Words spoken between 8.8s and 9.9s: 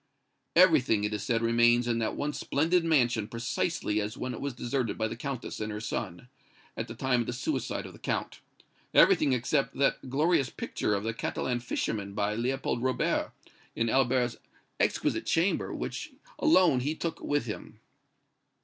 everything except